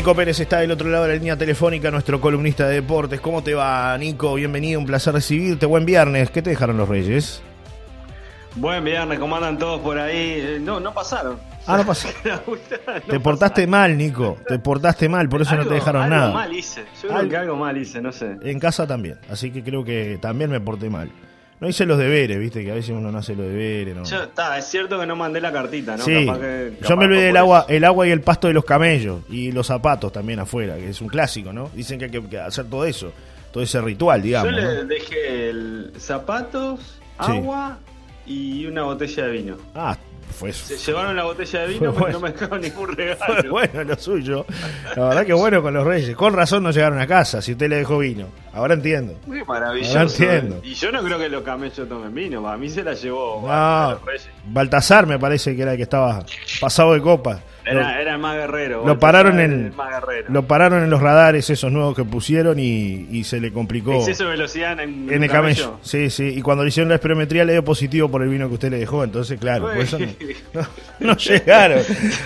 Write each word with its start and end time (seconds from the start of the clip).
Nico 0.00 0.14
Pérez 0.14 0.40
está 0.40 0.60
del 0.60 0.70
otro 0.70 0.88
lado 0.88 1.02
de 1.04 1.10
la 1.10 1.14
línea 1.16 1.36
telefónica, 1.36 1.90
nuestro 1.90 2.22
columnista 2.22 2.66
de 2.66 2.76
deportes. 2.76 3.20
¿Cómo 3.20 3.42
te 3.42 3.52
va, 3.52 3.94
Nico? 3.98 4.32
Bienvenido, 4.32 4.80
un 4.80 4.86
placer 4.86 5.12
recibirte. 5.12 5.66
Buen 5.66 5.84
viernes. 5.84 6.30
¿Qué 6.30 6.40
te 6.40 6.48
dejaron 6.48 6.78
los 6.78 6.88
Reyes? 6.88 7.42
Buen 8.54 8.82
viernes, 8.82 9.18
¿cómo 9.18 9.36
andan 9.36 9.58
todos 9.58 9.78
por 9.82 9.98
ahí? 9.98 10.16
Eh, 10.40 10.58
No, 10.58 10.80
no 10.80 10.94
pasaron. 10.94 11.38
Ah, 11.66 11.76
no 11.76 11.84
pasaron. 11.86 12.16
No 12.46 12.56
te 13.10 13.20
portaste 13.20 13.66
pasaron. 13.66 13.70
mal, 13.70 13.98
Nico. 13.98 14.38
Te 14.48 14.58
portaste 14.58 15.06
mal, 15.10 15.28
por 15.28 15.42
eso 15.42 15.50
no 15.54 15.64
te 15.64 15.68
Algo- 15.68 15.74
dejaron 15.74 16.02
algo 16.04 16.16
nada. 16.16 16.32
mal 16.32 16.50
hice. 16.54 16.80
Yo 17.02 17.08
creo 17.08 17.16
Algo- 17.18 17.28
que 17.30 17.36
algo 17.36 17.56
mal 17.56 17.76
hice, 17.76 18.00
no 18.00 18.10
sé. 18.10 18.38
En 18.42 18.58
casa 18.58 18.86
también, 18.86 19.18
así 19.30 19.50
que 19.50 19.62
creo 19.62 19.84
que 19.84 20.18
también 20.18 20.48
me 20.48 20.60
porté 20.62 20.88
mal. 20.88 21.10
No 21.60 21.68
hice 21.68 21.84
los 21.84 21.98
deberes, 21.98 22.38
viste, 22.38 22.64
que 22.64 22.70
a 22.70 22.74
veces 22.74 22.90
uno 22.90 23.12
no 23.12 23.18
hace 23.18 23.34
los 23.36 23.46
deberes. 23.46 23.94
No. 23.94 24.04
Yo, 24.04 24.22
está, 24.22 24.56
es 24.56 24.64
cierto 24.64 24.98
que 24.98 25.06
no 25.06 25.14
mandé 25.14 25.40
la 25.42 25.52
cartita, 25.52 25.96
¿no? 25.96 26.04
sí, 26.04 26.24
Capaz 26.24 26.38
que- 26.40 26.72
yo 26.88 26.96
me 26.96 27.04
olvidé 27.04 27.24
del 27.24 27.36
agua, 27.36 27.60
eso. 27.68 27.76
el 27.76 27.84
agua 27.84 28.06
y 28.08 28.10
el 28.10 28.22
pasto 28.22 28.48
de 28.48 28.54
los 28.54 28.64
camellos 28.64 29.20
y 29.28 29.52
los 29.52 29.66
zapatos 29.66 30.10
también 30.10 30.38
afuera, 30.40 30.76
que 30.76 30.88
es 30.88 31.00
un 31.02 31.08
clásico, 31.08 31.52
¿no? 31.52 31.70
Dicen 31.74 31.98
que 31.98 32.06
hay 32.06 32.10
que- 32.10 32.22
que 32.28 32.38
hacer 32.38 32.64
todo 32.64 32.86
eso, 32.86 33.12
todo 33.52 33.62
ese 33.62 33.78
ritual, 33.82 34.20
Yo 34.20 34.24
digamos. 34.24 34.52
le 34.52 34.62
¿no? 34.62 34.84
dejé 34.84 35.50
el 35.50 35.92
zapatos, 35.98 36.80
Sí. 36.80 37.32
agua 37.32 37.78
y 38.26 38.64
una 38.64 38.84
botella 38.84 39.24
de 39.26 39.30
vino. 39.32 39.56
Ah, 39.74 39.98
fue, 40.30 40.52
Se 40.54 40.76
llevaron 40.78 41.14
la 41.16 41.24
botella 41.24 41.60
de 41.60 41.66
Fue 41.66 41.74
vino, 41.74 41.92
pero 41.92 42.00
bueno. 42.00 42.12
no 42.14 42.20
me 42.20 42.32
dejaron 42.32 42.60
ningún 42.62 42.86
fue 42.94 42.94
regalo. 42.94 43.50
bueno 43.50 43.84
lo 43.84 43.96
suyo. 43.98 44.46
La 44.96 45.08
verdad 45.08 45.26
que 45.26 45.32
bueno 45.34 45.60
con 45.60 45.74
los 45.74 45.84
reyes. 45.84 46.16
Con 46.16 46.32
razón 46.32 46.62
no 46.62 46.70
llegaron 46.70 46.98
a 47.00 47.06
casa, 47.06 47.42
si 47.42 47.52
usted 47.52 47.68
le 47.68 47.76
dejó 47.76 47.98
vino. 47.98 48.28
Ahora 48.52 48.74
entiendo. 48.74 49.14
Muy 49.26 49.44
maravilloso. 49.44 49.98
Ahora 49.98 50.10
entiendo. 50.10 50.60
Y 50.62 50.74
yo 50.74 50.90
no 50.92 51.02
creo 51.02 51.18
que 51.18 51.28
los 51.28 51.42
camellos 51.42 51.88
tomen 51.88 52.14
vino, 52.14 52.46
a 52.48 52.56
mí 52.56 52.68
se 52.68 52.82
la 52.82 52.94
llevó 52.94 53.42
No. 53.46 53.98
Baltasar 54.46 55.06
me 55.06 55.18
parece 55.18 55.54
que 55.54 55.62
era 55.62 55.72
el 55.72 55.76
que 55.76 55.84
estaba 55.84 56.24
pasado 56.60 56.94
de 56.94 57.00
copa. 57.00 57.40
Era, 57.62 58.00
era 58.00 58.14
el 58.14 58.18
más 58.18 58.34
guerrero. 58.36 58.82
lo 58.86 58.98
pararon 58.98 59.38
en- 59.38 59.52
era 59.52 59.66
el 59.68 59.72
más 59.74 59.90
guerrero. 59.90 60.26
Lo 60.32 60.46
pararon 60.46 60.82
en 60.82 60.88
los 60.90 61.00
radares 61.00 61.50
esos 61.50 61.70
nuevos 61.70 61.94
que 61.94 62.04
pusieron 62.04 62.58
y, 62.58 63.06
y 63.10 63.22
se 63.22 63.38
le 63.38 63.52
complicó. 63.52 63.92
Exceso 63.96 64.24
de 64.24 64.30
velocidad 64.30 64.80
en, 64.80 65.12
En 65.12 65.22
el 65.22 65.30
camello. 65.30 65.78
Sí, 65.82 66.08
sí. 66.08 66.24
Y 66.36 66.40
cuando 66.42 66.64
le 66.64 66.70
hicieron 66.70 66.88
la 66.88 66.94
espirometría 66.96 67.44
le 67.44 67.52
dio 67.52 67.62
positivo 67.64 68.10
por 68.10 68.22
el 68.22 68.30
vino 68.30 68.48
que 68.48 68.54
usted 68.54 68.70
le 68.70 68.78
dejó. 68.78 69.04
Entonces, 69.04 69.38
claro, 69.38 69.66
por 69.66 69.76
eso 69.76 69.98
no, 69.98 70.06
no- 70.54 70.66
no 71.00 71.16
llegaron. 71.16 71.80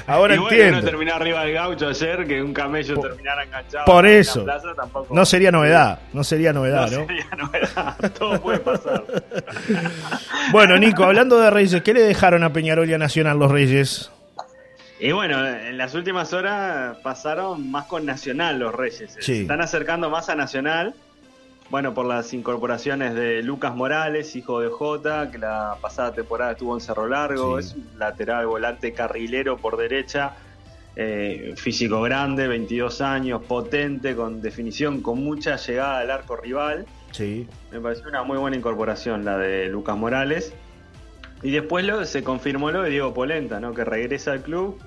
Ahora 0.07 0.37
y 0.37 0.39
bueno, 0.39 0.53
entiendo. 0.55 0.81
no 0.81 0.85
terminar 0.87 1.21
arriba 1.21 1.45
del 1.45 1.53
gaucho 1.53 1.89
ayer, 1.89 2.27
que 2.27 2.41
un 2.41 2.55
camello 2.55 2.99
terminara 3.01 3.43
enganchado 3.45 3.85
por 3.87 4.07
en 4.07 4.21
eso. 4.21 4.39
la 4.39 4.45
plaza, 4.45 4.69
tampoco. 4.77 5.15
No 5.15 5.27
sería 5.27 5.51
novedad. 5.51 5.99
No 6.15 6.25
sería 6.25 6.53
novedad, 6.55 6.91
No 6.91 7.01
¿no? 7.01 7.07
sería 7.07 7.27
novedad. 7.37 8.13
Todo 8.19 8.41
puede 8.41 8.59
pasar. 8.61 9.05
Bueno, 10.53 10.77
Nico, 10.79 11.05
hablando 11.05 11.39
de 11.41 11.51
Reyes, 11.51 11.83
¿qué 11.83 11.93
le 11.95 12.03
dejaron 12.03 12.43
a 12.45 12.53
Peñarol 12.53 12.89
y 12.89 12.95
a 12.95 12.99
Nacional 12.99 13.39
los 13.39 13.51
Reyes? 13.51 14.11
Y 15.01 15.11
bueno, 15.13 15.45
en 15.47 15.77
las 15.77 15.95
últimas 15.95 16.33
horas 16.33 16.97
pasaron 17.03 17.71
más 17.71 17.87
con 17.87 18.07
Nacional 18.07 18.59
los 18.59 18.75
Reyes. 18.75 19.13
Se 19.13 19.23
Sí. 19.23 19.41
están 19.43 19.61
acercando 19.61 20.09
más 20.11 20.29
a 20.29 20.35
Nacional. 20.37 20.95
Bueno, 21.71 21.95
por 21.95 22.07
las 22.07 22.33
incorporaciones 22.35 23.15
de 23.15 23.43
Lucas 23.43 23.75
Morales, 23.75 24.37
hijo 24.37 24.61
de 24.61 24.69
Jota, 24.69 25.31
que 25.31 25.39
la 25.39 25.77
pasada 25.81 26.13
temporada 26.13 26.53
estuvo 26.53 26.75
en 26.75 26.81
Cerro 26.81 27.09
Largo. 27.09 27.61
Sí. 27.61 27.69
Es 27.69 27.75
un 27.75 27.99
lateral 27.99 28.47
volante 28.47 28.93
carrilero 28.93 29.57
por 29.57 29.77
derecha. 29.77 30.33
Eh, 30.97 31.55
físico 31.57 32.03
grande, 32.03 32.47
22 32.47 33.01
años, 33.01 33.43
potente, 33.43 34.15
con 34.15 34.41
definición, 34.41 35.01
con 35.03 35.23
mucha 35.25 35.57
llegada 35.57 35.99
al 36.01 36.11
arco 36.11 36.37
rival. 36.37 36.87
Sí. 37.11 37.49
Me 37.73 37.81
pareció 37.81 38.09
una 38.09 38.23
muy 38.23 38.39
buena 38.39 38.57
incorporación 38.57 39.25
la 39.25 39.37
de 39.39 39.69
Lucas 39.69 39.97
Morales. 39.97 40.55
Y 41.43 41.51
después 41.51 41.85
lo, 41.85 42.05
se 42.05 42.23
confirmó 42.23 42.71
lo 42.71 42.83
de 42.83 42.91
Diego 42.91 43.13
Polenta, 43.13 43.61
¿no? 43.61 43.75
que 43.75 43.85
regresa 43.85 44.33
al 44.33 44.43
club. 44.43 44.79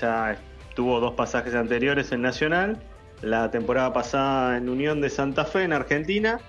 Ya 0.00 0.36
tuvo 0.74 1.00
dos 1.00 1.14
pasajes 1.14 1.54
anteriores 1.54 2.12
en 2.12 2.22
Nacional. 2.22 2.78
La 3.22 3.50
temporada 3.50 3.92
pasada 3.92 4.58
en 4.58 4.68
Unión 4.68 5.00
de 5.00 5.10
Santa 5.10 5.44
Fe, 5.44 5.62
en 5.62 5.72
Argentina. 5.72 6.40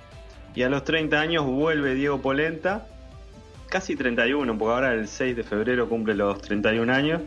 Y 0.53 0.63
a 0.63 0.69
los 0.69 0.83
30 0.83 1.19
años 1.19 1.45
vuelve 1.45 1.93
Diego 1.93 2.19
Polenta. 2.19 2.87
Casi 3.69 3.95
31, 3.95 4.57
porque 4.57 4.73
ahora 4.73 4.93
el 4.93 5.07
6 5.07 5.35
de 5.35 5.43
febrero 5.43 5.87
cumple 5.87 6.15
los 6.15 6.41
31 6.41 6.91
años. 6.91 7.21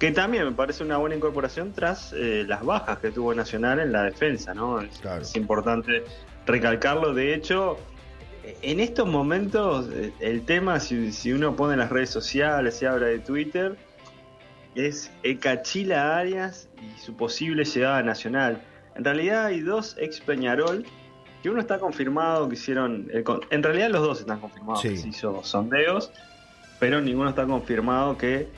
Que 0.00 0.10
también 0.12 0.44
me 0.46 0.52
parece 0.52 0.82
una 0.82 0.96
buena 0.96 1.14
incorporación 1.14 1.72
tras 1.72 2.12
eh, 2.14 2.44
las 2.48 2.64
bajas 2.64 2.98
que 2.98 3.10
tuvo 3.12 3.34
Nacional 3.34 3.78
en 3.80 3.92
la 3.92 4.02
defensa, 4.04 4.54
¿no? 4.54 4.80
Es, 4.80 4.98
Claro. 4.98 5.22
es 5.22 5.36
importante 5.36 6.02
recalcarlo. 6.46 7.12
De 7.14 7.34
hecho, 7.34 7.76
en 8.62 8.80
estos 8.80 9.06
momentos, 9.06 9.88
eh, 9.92 10.12
el 10.20 10.44
tema, 10.46 10.80
si, 10.80 11.12
si 11.12 11.32
uno 11.32 11.54
pone 11.54 11.74
en 11.74 11.80
las 11.80 11.90
redes 11.90 12.10
sociales, 12.10 12.76
se 12.76 12.86
habla 12.88 13.06
de 13.06 13.18
Twitter, 13.20 13.76
es 14.74 15.10
Ecachila 15.22 16.16
Arias 16.16 16.68
y 16.80 16.98
su 16.98 17.14
posible 17.14 17.64
llegada 17.64 17.98
a 17.98 18.02
Nacional. 18.02 18.62
En 18.96 19.04
realidad 19.04 19.46
hay 19.46 19.60
dos 19.60 19.96
ex 19.98 20.20
Peñarol, 20.20 20.86
que 21.42 21.50
uno 21.50 21.60
está 21.60 21.78
confirmado 21.78 22.48
que 22.48 22.54
hicieron, 22.54 23.08
el 23.12 23.22
con- 23.22 23.40
en 23.50 23.62
realidad 23.62 23.90
los 23.90 24.02
dos 24.02 24.20
están 24.20 24.40
confirmados, 24.40 24.80
Sí. 24.80 24.88
que 24.90 24.96
se 24.96 25.08
hizo 25.08 25.44
sondeos, 25.44 26.10
pero 26.78 27.00
ninguno 27.02 27.28
está 27.28 27.44
confirmado 27.46 28.16
que, 28.16 28.48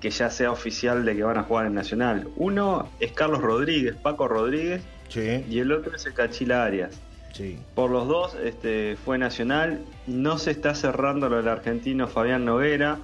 que 0.00 0.10
ya 0.10 0.30
sea 0.30 0.50
oficial 0.50 1.04
de 1.04 1.16
que 1.16 1.22
van 1.22 1.38
a 1.38 1.42
jugar 1.42 1.66
en 1.66 1.74
Nacional. 1.74 2.28
Uno 2.36 2.88
es 3.00 3.12
Carlos 3.12 3.40
Rodríguez, 3.40 3.94
Paco 3.96 4.28
Rodríguez, 4.28 4.82
Sí. 5.08 5.44
y 5.48 5.60
el 5.60 5.70
otro 5.72 5.94
es 5.94 6.04
Ecachila 6.06 6.64
Arias. 6.64 7.00
Sí. 7.32 7.58
Por 7.74 7.90
los 7.90 8.08
dos 8.08 8.34
este, 8.42 8.96
fue 9.04 9.18
Nacional. 9.18 9.80
No 10.06 10.38
se 10.38 10.50
está 10.50 10.74
cerrando 10.74 11.28
lo 11.28 11.36
del 11.36 11.48
argentino 11.48 12.08
Fabián 12.08 12.44
Noguera, 12.44 12.98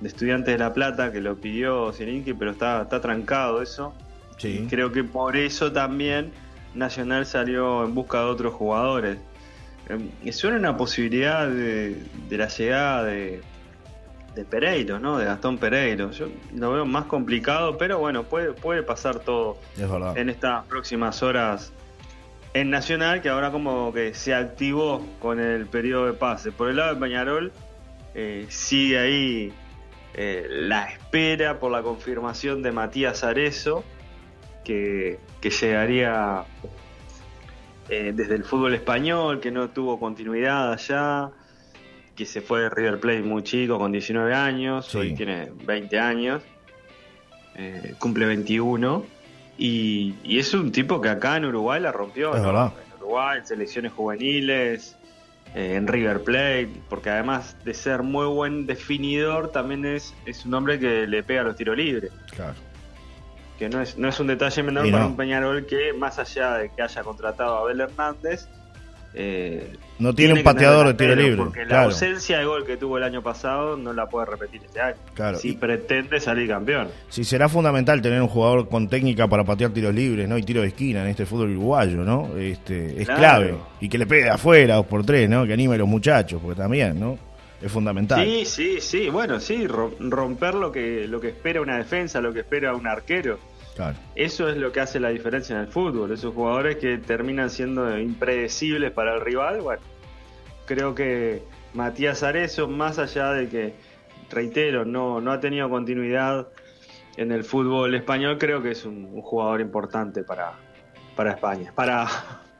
de 0.00 0.08
Estudiantes 0.08 0.52
de 0.52 0.58
La 0.58 0.72
Plata, 0.72 1.10
que 1.12 1.20
lo 1.20 1.36
pidió 1.36 1.92
Zielinski, 1.92 2.34
pero 2.34 2.50
está, 2.52 2.82
está 2.82 3.00
trancado 3.00 3.62
eso. 3.62 3.94
Sí. 4.38 4.66
Creo 4.68 4.92
que 4.92 5.04
por 5.04 5.36
eso 5.36 5.72
también 5.72 6.32
Nacional 6.74 7.26
salió 7.26 7.84
en 7.84 7.94
busca 7.94 8.18
de 8.20 8.24
otros 8.26 8.54
jugadores. 8.54 9.18
Eh, 10.24 10.32
suena 10.32 10.56
una 10.58 10.76
posibilidad 10.76 11.48
de, 11.48 11.96
de 12.28 12.36
la 12.38 12.48
llegada 12.48 13.04
de, 13.04 13.42
de 14.34 14.44
Pereiro, 14.44 14.98
¿no? 14.98 15.18
De 15.18 15.24
Gastón 15.26 15.58
Pereiro. 15.58 16.10
Yo 16.10 16.28
lo 16.54 16.72
veo 16.72 16.84
más 16.86 17.04
complicado, 17.04 17.76
pero 17.76 17.98
bueno, 17.98 18.24
puede, 18.24 18.52
puede 18.52 18.82
pasar 18.82 19.18
todo 19.20 19.58
Es 19.76 19.90
verdad. 19.90 20.16
en 20.16 20.30
estas 20.30 20.64
próximas 20.66 21.22
horas 21.22 21.72
en 22.54 22.70
Nacional, 22.70 23.22
que 23.22 23.28
ahora 23.30 23.50
como 23.50 23.92
que 23.92 24.12
se 24.14 24.34
activó 24.34 25.04
con 25.20 25.40
el 25.40 25.66
periodo 25.66 26.06
de 26.06 26.12
pase. 26.12 26.52
Por 26.52 26.68
el 26.68 26.76
lado 26.76 26.94
de 26.94 27.00
Peñarol, 27.00 27.52
eh, 28.14 28.46
sigue 28.50 28.98
ahí 28.98 29.52
eh, 30.14 30.46
la 30.50 30.84
espera 30.84 31.58
por 31.58 31.72
la 31.72 31.82
confirmación 31.82 32.62
de 32.62 32.72
Matías 32.72 33.24
Arezo, 33.24 33.84
que, 34.64 35.18
que 35.40 35.48
llegaría 35.50 36.44
eh, 37.88 38.12
desde 38.14 38.34
el 38.34 38.44
fútbol 38.44 38.74
español, 38.74 39.40
que 39.40 39.50
no 39.50 39.70
tuvo 39.70 39.98
continuidad 39.98 40.72
allá, 40.72 41.30
que 42.14 42.26
se 42.26 42.40
fue 42.40 42.60
de 42.62 42.70
River 42.70 43.00
Plate 43.00 43.22
muy 43.22 43.42
chico, 43.42 43.78
con 43.78 43.92
19 43.92 44.34
años, 44.34 44.86
Sí. 44.86 44.98
hoy 44.98 45.14
tiene 45.14 45.50
20 45.64 45.98
años, 45.98 46.42
eh, 47.56 47.94
cumple 47.98 48.26
21. 48.26 49.04
Y, 49.58 50.14
y 50.24 50.38
es 50.38 50.52
un 50.54 50.72
tipo 50.72 51.00
que 51.00 51.08
acá 51.10 51.36
en 51.36 51.44
Uruguay 51.44 51.80
la 51.80 51.92
rompió. 51.92 52.34
Es 52.34 52.40
¿no? 52.40 52.48
verdad. 52.48 52.72
En 52.88 52.96
Uruguay, 53.02 53.38
en 53.38 53.46
selecciones 53.46 53.92
juveniles, 53.92 54.96
eh, 55.54 55.74
en 55.76 55.86
River 55.86 56.22
Plate, 56.24 56.70
porque 56.88 57.10
además 57.10 57.56
de 57.64 57.74
ser 57.74 58.02
muy 58.02 58.26
buen 58.26 58.66
definidor, 58.66 59.52
también 59.52 59.84
es, 59.84 60.14
es 60.26 60.44
un 60.46 60.54
hombre 60.54 60.78
que 60.78 61.06
le 61.06 61.22
pega 61.22 61.42
los 61.42 61.56
tiros 61.56 61.76
libres. 61.76 62.10
Claro. 62.34 62.54
Que 63.58 63.68
no 63.68 63.80
es, 63.82 63.96
no 63.98 64.08
es 64.08 64.18
un 64.18 64.26
detalle 64.26 64.62
menor 64.62 64.90
para 64.90 65.06
un 65.06 65.16
Peñarol 65.16 65.66
que, 65.66 65.92
más 65.92 66.18
allá 66.18 66.54
de 66.56 66.70
que 66.74 66.82
haya 66.82 67.02
contratado 67.04 67.56
a 67.56 67.60
Abel 67.60 67.80
Hernández, 67.82 68.48
eh, 69.14 69.72
No 69.98 70.14
tiene 70.14 70.34
un 70.34 70.42
pateador 70.42 70.86
de 70.88 70.94
tiro 70.94 71.14
libre. 71.14 71.36
Porque 71.36 71.64
la 71.64 71.82
ausencia 71.84 72.38
de 72.38 72.44
gol 72.44 72.64
que 72.66 72.76
tuvo 72.76 72.98
el 72.98 73.04
año 73.04 73.22
pasado 73.22 73.76
no 73.76 73.92
la 73.92 74.06
puede 74.06 74.26
repetir 74.26 74.62
este 74.64 74.80
año. 74.80 74.96
Claro. 75.14 75.38
Si 75.38 75.50
Y- 75.50 75.52
pretende 75.56 76.18
salir 76.20 76.48
campeón. 76.48 76.88
Sí, 77.08 77.22
será 77.24 77.48
fundamental 77.48 78.00
tener 78.02 78.20
un 78.22 78.28
jugador 78.28 78.68
con 78.68 78.88
técnica 78.88 79.28
para 79.28 79.44
patear 79.44 79.70
tiros 79.70 79.94
libres, 79.94 80.28
¿no? 80.28 80.38
Y 80.38 80.42
tiro 80.42 80.62
de 80.62 80.68
esquina 80.68 81.02
en 81.02 81.08
este 81.08 81.26
fútbol 81.26 81.50
uruguayo, 81.50 81.98
¿no? 81.98 82.36
Este, 82.36 83.00
es 83.00 83.06
Claro. 83.06 83.18
clave. 83.20 83.54
Y 83.80 83.88
que 83.88 83.98
le 83.98 84.06
pegue 84.06 84.24
de 84.24 84.30
afuera, 84.30 84.76
dos 84.76 84.86
por 84.86 85.04
tres, 85.04 85.28
¿no? 85.28 85.46
Que 85.46 85.52
anime 85.52 85.74
a 85.74 85.78
los 85.78 85.88
muchachos, 85.88 86.40
porque 86.42 86.60
también, 86.60 86.98
¿no? 86.98 87.18
Es 87.60 87.70
fundamental. 87.70 88.24
Sí, 88.24 88.44
sí, 88.44 88.80
sí. 88.80 89.08
Bueno, 89.08 89.38
sí, 89.38 89.68
ro- 89.68 89.94
romper 90.00 90.54
lo 90.54 90.72
que, 90.72 91.06
lo 91.06 91.20
que 91.20 91.28
espera 91.28 91.60
una 91.60 91.76
defensa, 91.78 92.20
lo 92.20 92.32
que 92.32 92.40
espera 92.40 92.74
un 92.74 92.88
arquero. 92.88 93.38
Eso 94.14 94.48
es 94.48 94.56
lo 94.56 94.70
que 94.72 94.80
hace 94.80 95.00
la 95.00 95.08
diferencia 95.08 95.56
en 95.56 95.62
el 95.62 95.68
fútbol. 95.68 96.12
Esos 96.12 96.34
jugadores 96.34 96.76
que 96.76 96.98
terminan 96.98 97.50
siendo 97.50 97.98
impredecibles 97.98 98.90
para 98.90 99.14
el 99.14 99.20
rival. 99.20 99.60
Bueno, 99.60 99.82
creo 100.66 100.94
que 100.94 101.42
Matías 101.74 102.22
Arezo, 102.22 102.68
más 102.68 102.98
allá 102.98 103.32
de 103.32 103.48
que, 103.48 103.74
reitero, 104.30 104.84
no, 104.84 105.20
no 105.20 105.32
ha 105.32 105.40
tenido 105.40 105.70
continuidad 105.70 106.48
en 107.16 107.32
el 107.32 107.44
fútbol 107.44 107.94
español, 107.94 108.38
creo 108.38 108.62
que 108.62 108.70
es 108.70 108.84
un, 108.84 109.04
un 109.04 109.22
jugador 109.22 109.60
importante 109.60 110.22
para, 110.22 110.52
para 111.14 111.32
España, 111.32 111.72
para, 111.74 112.06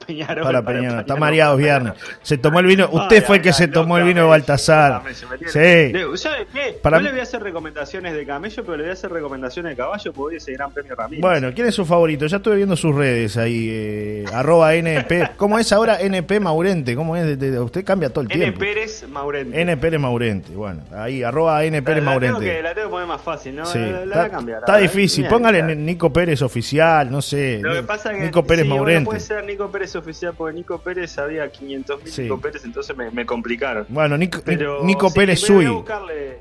Peñarol. 0.06 0.44
Para 0.44 0.62
Peñarol. 0.62 1.00
Está 1.00 1.16
mareado 1.16 1.56
viernes. 1.56 1.94
Se 2.22 2.38
tomó 2.38 2.60
el 2.60 2.66
vino. 2.66 2.88
Usted 2.90 3.16
Ay, 3.16 3.22
fue 3.22 3.37
el 3.37 3.43
que 3.43 3.52
se 3.52 3.69
tomó 3.69 3.99
el 3.99 4.04
vino 4.04 4.22
de 4.22 4.26
Baltasar. 4.28 5.02
Sí. 5.46 5.58
Le- 5.58 6.16
¿Sabe 6.16 6.46
qué? 6.52 6.78
Para 6.82 6.99
no 6.99 7.04
le 7.04 7.10
voy 7.12 7.20
a 7.20 7.22
hacer 7.25 7.43
recomendaciones 7.43 8.14
de 8.14 8.26
camello, 8.26 8.62
pero 8.64 8.76
le 8.76 8.82
voy 8.84 8.90
a 8.90 8.93
hacer 8.94 9.10
recomendaciones 9.10 9.70
de 9.70 9.76
caballo 9.76 10.12
porque 10.12 10.34
hoy 10.34 10.37
es 10.37 10.49
el 10.49 10.54
Gran 10.54 10.72
Premio 10.72 10.94
Ramírez. 10.94 11.20
Bueno, 11.22 11.50
¿quién 11.54 11.66
es 11.66 11.75
su 11.75 11.84
favorito? 11.84 12.26
Ya 12.26 12.37
estuve 12.38 12.56
viendo 12.56 12.76
sus 12.76 12.94
redes 12.94 13.37
ahí. 13.37 13.69
Eh, 13.70 14.25
arroba 14.32 14.75
NP. 14.75 15.31
¿Cómo 15.37 15.58
es 15.58 15.72
ahora 15.72 16.00
NP 16.00 16.40
Maurente? 16.40 16.94
¿Cómo 16.94 17.16
es? 17.16 17.25
De- 17.26 17.37
de- 17.37 17.60
usted 17.60 17.84
cambia 17.84 18.10
todo 18.10 18.22
el 18.22 18.32
N. 18.32 18.40
tiempo. 18.43 18.60
Pérez 18.60 19.06
Maurente. 19.08 19.60
N 19.60 19.76
Pérez 19.76 20.00
Maurente. 20.00 20.52
Bueno, 20.52 20.82
ahí, 20.94 21.22
arroba 21.22 21.64
N 21.64 21.81
Pérez 21.82 22.02
la, 22.05 22.10
tengo 22.19 22.20
que, 22.20 22.31
Maurente. 22.32 22.62
la 22.62 22.75
tengo 22.75 22.87
que 22.88 22.90
poner 22.93 23.08
más 23.08 23.20
fácil, 23.22 23.56
¿no? 23.56 23.66
Sí. 23.66 23.78
La, 23.78 23.84
la 23.87 23.98
voy 23.98 24.08
Está, 24.08 24.22
a 24.25 24.28
cambiar. 24.31 24.58
está 24.60 24.76
difícil. 24.78 25.26
Póngale. 25.28 25.62
Nico 25.76 26.12
Pérez 26.12 26.43
oficial, 26.43 27.10
no 27.10 27.22
sé. 27.22 27.58
Lo 27.62 27.72
que 27.75 27.82
pasa 27.82 28.10
es 28.12 28.19
que 28.19 28.25
Nico 28.25 28.44
Pérez 28.44 28.64
sí, 28.64 28.69
Maurente. 28.69 29.05
puede 29.06 29.20
ser 29.20 29.44
Nico 29.44 29.70
Pérez 29.70 29.92
oficial, 29.99 30.35
porque 30.37 30.55
Nico 30.55 30.79
Pérez 30.79 31.17
había 31.19 31.50
500 31.50 32.03
mil 32.03 32.12
Sí. 32.12 32.23
Nico 32.23 32.41
Pérez, 32.41 32.65
entonces 32.65 32.97
me, 32.97 33.11
me 33.11 33.25
complicaron. 33.27 33.87
Bueno, 33.89 34.17
Nico, 34.19 34.41
Pero, 34.44 34.83
Nico 34.85 35.09
sí, 35.11 35.15
Pérez 35.19 35.41
Sui. 35.41 35.67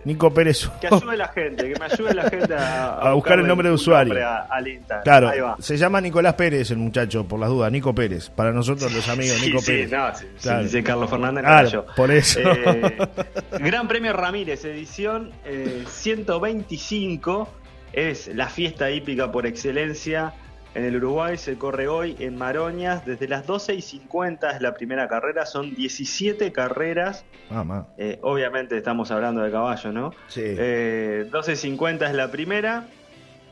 Nico 0.06 0.34
Pérez 0.34 0.58
Sui. 0.58 0.72
Que 0.82 0.88
ayude 0.88 1.18
la 1.18 1.28
gente, 1.30 1.72
que 1.74 1.80
me 1.80 1.86
ayude 1.86 2.14
la 2.14 2.30
gente 2.30 2.54
a, 2.56 2.94
A 3.10 3.14
buscar 3.14 3.40
el 3.40 3.48
nombre 3.48 3.68
de 3.70 3.76
usuario. 3.76 4.14
nombre 4.14 4.24
a- 4.24 4.48
al 4.50 4.68
Instagram. 4.68 5.04
Claro, 5.04 5.30
Ahí 5.30 5.40
va. 5.40 5.56
se 5.60 5.78
llama 5.78 6.02
Nicolás 6.02 6.34
Pérez 6.36 6.72
el 6.72 6.78
muchacho, 6.78 7.26
por 7.28 7.40
las 7.40 7.50
dudas. 7.50 7.72
Nico 7.72 7.94
Pérez. 7.96 8.30
Para 8.30 8.52
nosotros 8.52 8.92
los 8.94 9.08
amigos, 9.10 9.38
Sí, 9.38 9.48
Nico 9.48 9.62
Pérez. 9.66 9.92
no, 9.92 10.12
Claro. 10.42 10.64
dice 10.64 10.84
Carlos 10.84 11.10
Fernández, 11.10 11.44
no 11.44 11.50
Claro, 11.50 11.70
yo. 11.70 11.86
por 11.96 12.12
eso. 12.12 12.40
Eh, 12.42 12.98
Gran 13.60 13.88
Premio 13.88 14.14
Ramírez, 14.14 14.64
edición 14.66 15.32
eh, 15.46 15.84
125, 15.88 17.50
es 17.94 18.28
la 18.34 18.48
fiesta 18.48 18.90
hípica 18.90 19.32
por 19.32 19.46
excelencia 19.46 20.34
en 20.74 20.86
el 20.86 20.96
Uruguay, 20.96 21.38
se 21.38 21.58
corre 21.58 21.88
hoy 21.88 22.16
en 22.20 22.38
Maroñas, 22.38 23.06
desde 23.06 23.28
las 23.28 23.46
12 23.46 23.76
y 23.76 23.82
50 23.82 24.52
es 24.52 24.62
la 24.62 24.74
primera 24.74 25.08
carrera, 25.08 25.46
son 25.46 25.76
17 25.76 26.52
carreras, 26.52 27.26
Ah, 27.54 27.86
eh, 27.98 28.18
obviamente 28.22 28.78
estamos 28.78 29.12
hablando 29.12 29.42
de 29.42 29.52
caballo, 29.52 29.92
¿no? 29.92 30.14
Sí. 30.28 30.42
Eh, 30.44 31.28
12.50 31.30 32.08
es 32.08 32.16
la 32.16 32.32
primera. 32.32 32.88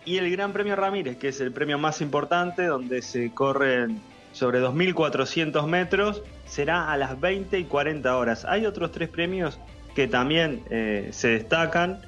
Y 0.05 0.17
el 0.17 0.31
Gran 0.31 0.53
Premio 0.53 0.75
Ramírez, 0.77 1.17
que 1.17 1.27
es 1.27 1.41
el 1.41 1.51
premio 1.51 1.77
más 1.77 1.99
importante, 1.99 2.65
donde 2.65 3.01
se 3.01 3.31
corren 3.33 3.99
sobre 4.31 4.61
2.400 4.61 5.67
metros, 5.67 6.23
será 6.45 6.91
a 6.91 6.97
las 6.97 7.19
20 7.19 7.59
y 7.59 7.65
40 7.65 8.15
horas. 8.15 8.45
Hay 8.45 8.65
otros 8.65 8.91
tres 8.93 9.09
premios 9.09 9.59
que 9.95 10.07
también 10.07 10.63
eh, 10.69 11.09
se 11.11 11.27
destacan, 11.29 11.99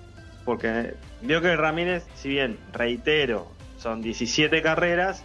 porque 0.45 0.93
veo 1.21 1.41
que 1.41 1.55
Ramírez, 1.57 2.05
si 2.15 2.29
bien, 2.29 2.57
reitero, 2.71 3.51
son 3.81 4.01
17 4.01 4.61
carreras, 4.61 5.23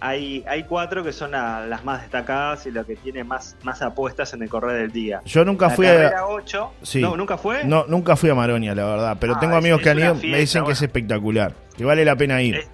hay, 0.00 0.44
hay 0.48 0.64
cuatro 0.64 1.04
que 1.04 1.12
son 1.12 1.30
la- 1.32 1.64
las 1.66 1.84
más 1.84 2.02
destacadas 2.02 2.66
y 2.66 2.70
las 2.72 2.86
que 2.86 2.96
tienen 2.96 3.26
más, 3.26 3.56
más 3.62 3.82
apuestas 3.82 4.32
en 4.34 4.42
el 4.42 4.48
correr 4.48 4.80
del 4.82 4.90
día. 4.92 5.20
Yo 5.24 5.44
nunca 5.44 5.68
La 5.68 5.74
fui 5.74 5.86
a. 5.86 5.90
carrera 5.94 6.26
8, 6.26 6.72
Sí. 6.82 7.00
no, 7.00 7.16
¿nunca 7.16 7.36
fue? 7.38 7.64
No, 7.64 7.84
nunca 7.86 8.16
fui 8.16 8.28
a 8.30 8.34
Maronia, 8.34 8.74
la 8.74 8.84
verdad. 8.84 9.16
Pero 9.20 9.34
Ah, 9.36 9.40
tengo 9.40 9.56
amigos 9.56 9.80
que 9.80 9.90
han 9.90 9.98
ido. 9.98 10.14
me 10.16 10.38
dicen 10.38 10.64
que 10.64 10.72
es 10.72 10.82
espectacular. 10.82 11.54
Que 11.76 11.84
vale 11.84 12.04
la 12.04 12.16
pena 12.16 12.40
ir. 12.42 12.64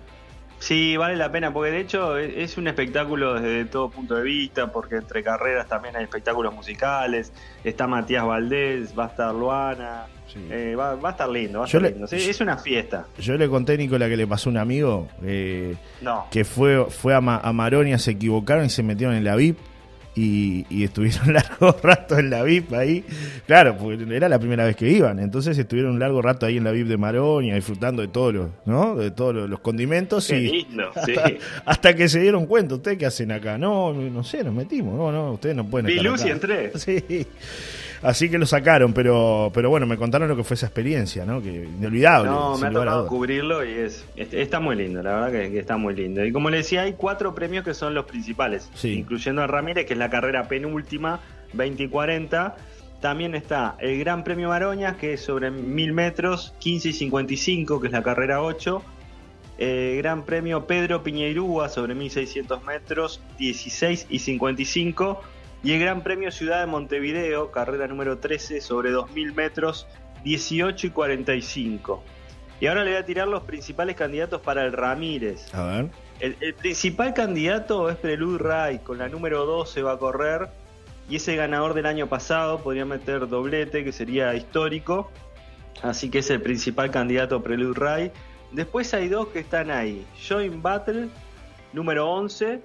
Sí, 0.60 0.96
vale 0.96 1.14
la 1.16 1.30
pena, 1.30 1.52
porque 1.52 1.70
de 1.70 1.80
hecho 1.80 2.18
es 2.18 2.36
es 2.36 2.58
un 2.58 2.66
espectáculo 2.66 3.34
desde 3.34 3.64
todo 3.66 3.88
punto 3.90 4.16
de 4.16 4.22
vista, 4.24 4.72
porque 4.72 4.96
entre 4.96 5.22
carreras 5.22 5.68
también 5.68 5.94
hay 5.96 6.02
espectáculos 6.04 6.52
musicales, 6.52 7.32
está 7.62 7.86
Matías 7.86 8.24
Valdés, 8.26 8.92
va 8.98 9.04
a 9.04 9.08
estar 9.08 9.34
Luana, 9.34 10.06
Sí. 10.26 10.40
eh, 10.50 10.74
va, 10.76 10.94
va 10.96 11.10
a 11.10 11.12
estar 11.12 11.28
lindo, 11.28 11.60
va 11.60 11.64
a 11.64 11.66
estar 11.68 11.80
le- 11.80 11.90
lindo. 11.90 12.06
Sí, 12.06 12.16
es 12.16 12.40
una 12.40 12.56
fiesta. 12.58 13.06
Yo 13.18 13.36
le 13.38 13.48
conté 13.48 13.74
a 13.74 13.76
Nicola 13.76 14.08
que 14.08 14.16
le 14.16 14.26
pasó 14.26 14.50
a 14.50 14.52
un 14.52 14.58
amigo 14.58 15.08
eh, 15.22 15.76
No, 16.02 16.26
que 16.30 16.44
fue, 16.44 16.84
fue 16.90 17.14
a, 17.14 17.20
Ma- 17.20 17.40
a 17.42 17.52
Maronia, 17.52 17.96
se 17.98 18.10
equivocaron 18.10 18.66
y 18.66 18.70
se 18.70 18.82
metieron 18.82 19.14
en 19.14 19.24
la 19.24 19.36
VIP. 19.36 19.58
Y, 20.18 20.66
y 20.68 20.82
estuvieron 20.82 21.28
un 21.28 21.32
largo 21.34 21.76
rato 21.80 22.18
en 22.18 22.28
la 22.30 22.42
VIP 22.42 22.72
ahí. 22.72 23.04
Claro, 23.46 23.76
porque 23.76 24.04
era 24.16 24.28
la 24.28 24.40
primera 24.40 24.64
vez 24.64 24.74
que 24.74 24.88
iban. 24.90 25.20
Entonces 25.20 25.56
estuvieron 25.56 25.92
un 25.92 26.00
largo 26.00 26.20
rato 26.20 26.44
ahí 26.44 26.56
en 26.56 26.64
la 26.64 26.72
VIP 26.72 26.88
de 26.88 26.96
Maronia, 26.96 27.54
disfrutando 27.54 28.02
de 28.02 28.08
todos 28.08 28.34
los, 28.34 28.48
¿no? 28.66 28.96
De 28.96 29.12
todos 29.12 29.32
los, 29.32 29.48
los 29.48 29.60
condimentos. 29.60 30.26
qué 30.26 30.38
y, 30.38 30.50
lindo, 30.50 30.90
sí. 31.06 31.12
hasta, 31.14 31.32
hasta 31.64 31.94
que 31.94 32.08
se 32.08 32.18
dieron 32.20 32.46
cuenta, 32.46 32.74
¿ustedes 32.74 32.98
qué 32.98 33.06
hacen 33.06 33.30
acá? 33.30 33.58
No, 33.58 33.92
no 33.92 34.24
sé, 34.24 34.42
nos 34.42 34.54
metimos. 34.54 34.94
No, 34.94 35.12
no, 35.12 35.32
ustedes 35.34 35.54
no 35.54 35.64
pueden 35.66 35.88
estar 35.88 36.04
y 36.04 36.08
acá. 36.08 36.28
entré. 36.30 36.72
Sí. 36.78 37.26
Así 38.02 38.30
que 38.30 38.38
lo 38.38 38.46
sacaron, 38.46 38.92
pero 38.92 39.50
pero 39.52 39.70
bueno, 39.70 39.86
me 39.86 39.96
contaron 39.96 40.28
lo 40.28 40.36
que 40.36 40.44
fue 40.44 40.54
esa 40.54 40.66
experiencia, 40.66 41.24
¿no? 41.24 41.42
Que 41.42 41.64
inolvidable. 41.64 42.30
No, 42.30 42.56
me 42.58 42.68
ha 42.68 42.70
tocado 42.70 43.06
cubrirlo 43.08 43.64
y 43.64 43.70
es, 43.72 44.04
es- 44.16 44.32
está 44.32 44.60
muy 44.60 44.76
lindo, 44.76 45.02
la 45.02 45.14
verdad 45.14 45.32
que, 45.32 45.50
que 45.52 45.58
está 45.58 45.76
muy 45.76 45.94
lindo. 45.94 46.24
Y 46.24 46.30
como 46.32 46.48
le 46.50 46.58
decía, 46.58 46.82
hay 46.82 46.92
cuatro 46.92 47.34
premios 47.34 47.64
que 47.64 47.74
son 47.74 47.94
los 47.94 48.04
principales, 48.06 48.70
Sí. 48.74 48.92
incluyendo 48.92 49.42
a 49.42 49.46
Ramírez, 49.46 49.86
que 49.86 49.94
es 49.94 49.98
la 49.98 50.10
carrera 50.10 50.46
penúltima, 50.48 51.20
20 51.54 51.82
y 51.84 51.88
40. 51.88 52.56
También 53.00 53.34
está 53.34 53.76
el 53.80 53.98
Gran 54.00 54.24
Premio 54.24 54.48
Maroñas, 54.48 54.96
que 54.96 55.12
es 55.14 55.20
sobre 55.20 55.50
1000 55.50 55.92
metros, 55.92 56.54
15 56.58 56.88
y 56.88 56.92
55, 56.92 57.80
que 57.80 57.86
es 57.88 57.92
la 57.92 58.02
carrera 58.02 58.42
8. 58.42 58.82
Eh, 59.60 59.96
Gran 59.98 60.24
Premio 60.24 60.66
Pedro 60.66 61.02
Piñeirúa 61.02 61.68
sobre 61.68 61.94
1600 61.96 62.64
metros, 62.64 63.20
16 63.38 64.06
y 64.08 64.18
55. 64.20 65.20
Y 65.62 65.72
el 65.72 65.80
Gran 65.80 66.02
Premio 66.02 66.30
Ciudad 66.30 66.60
de 66.60 66.66
Montevideo, 66.66 67.50
carrera 67.50 67.86
número 67.88 68.18
13 68.18 68.60
sobre 68.60 68.90
2000 68.90 69.34
metros, 69.34 69.86
18 70.24 70.86
y 70.86 70.90
45. 70.90 72.02
Y 72.60 72.66
ahora 72.66 72.84
le 72.84 72.92
voy 72.92 73.00
a 73.00 73.04
tirar 73.04 73.28
los 73.28 73.42
principales 73.42 73.96
candidatos 73.96 74.40
para 74.40 74.64
el 74.64 74.72
Ramírez. 74.72 75.52
A 75.54 75.64
ver. 75.64 75.90
El, 76.20 76.36
el 76.40 76.54
principal 76.54 77.14
candidato 77.14 77.88
es 77.88 77.96
Prelude 77.96 78.38
Ray, 78.38 78.78
con 78.80 78.98
la 78.98 79.08
número 79.08 79.46
12 79.46 79.82
va 79.82 79.92
a 79.92 79.98
correr. 79.98 80.48
Y 81.08 81.16
ese 81.16 81.36
ganador 81.36 81.74
del 81.74 81.86
año 81.86 82.08
pasado 82.08 82.60
podría 82.62 82.84
meter 82.84 83.28
doblete, 83.28 83.84
que 83.84 83.92
sería 83.92 84.34
histórico. 84.34 85.10
Así 85.82 86.10
que 86.10 86.18
es 86.18 86.30
el 86.30 86.42
principal 86.42 86.90
candidato 86.90 87.42
Prelude 87.42 87.78
Ray. 87.78 88.12
Después 88.52 88.92
hay 88.94 89.08
dos 89.08 89.28
que 89.28 89.38
están 89.40 89.70
ahí: 89.70 90.06
Join 90.28 90.60
Battle, 90.60 91.08
número 91.72 92.10
11, 92.10 92.60